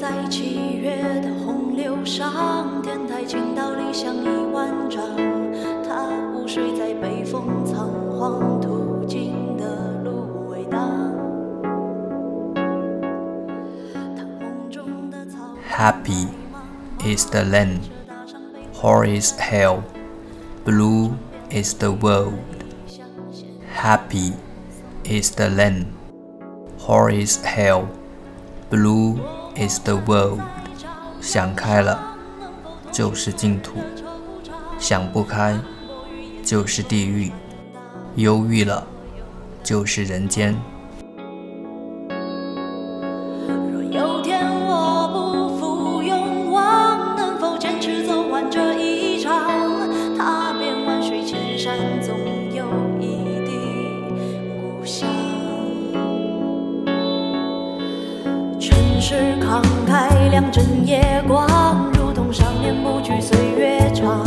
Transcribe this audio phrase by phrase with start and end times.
[0.00, 5.02] 在七月的洪流上，天台倾倒理想一万丈。
[5.82, 10.80] 他午睡在北风仓皇途经的芦苇荡。
[14.14, 15.38] 他梦中的草
[15.70, 16.28] Happy
[17.00, 17.80] is the land,
[18.74, 19.82] hoar is hell,
[20.64, 21.12] blue
[21.50, 22.34] is the world.
[23.74, 24.32] Happy
[25.04, 25.86] is the land,
[26.78, 27.86] hoar is hell,
[28.70, 29.18] blue
[29.55, 30.39] is the world.
[31.19, 31.99] 想开了
[32.91, 33.77] 就是净土，
[34.79, 35.57] 想不开
[36.43, 37.31] 就是地狱，
[38.15, 38.85] 忧郁了
[39.63, 40.55] 就是人间。
[43.71, 49.31] 若有天我不负勇往，能否坚持走完这一场？
[50.17, 52.15] 踏遍万水千山，总
[59.01, 64.23] 是慷慨，两枕夜光，如同少年不惧岁月长。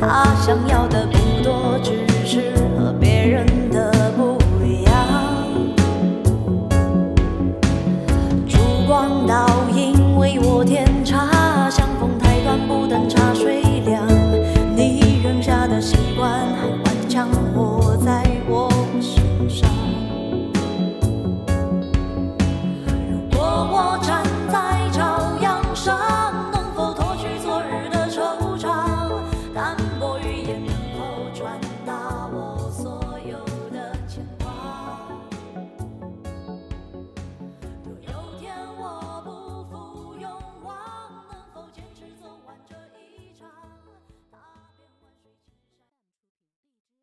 [0.00, 1.92] 他想要的不多，只
[2.26, 4.94] 是和别人的不一样。
[8.48, 9.26] 烛光。